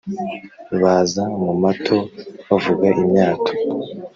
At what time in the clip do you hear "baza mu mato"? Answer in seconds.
0.81-1.97